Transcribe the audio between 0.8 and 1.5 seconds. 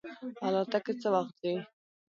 څه وخت